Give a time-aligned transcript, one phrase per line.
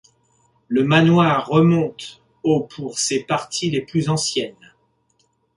[0.67, 4.73] Le manoir remonte au pour ses parties les plus anciennes.